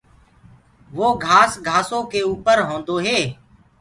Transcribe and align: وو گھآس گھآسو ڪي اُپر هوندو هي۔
وو 0.97 1.07
گھآس 1.25 1.51
گھآسو 1.67 1.99
ڪي 2.11 2.21
اُپر 2.29 2.57
هوندو 2.67 2.95
هي۔ 3.05 3.19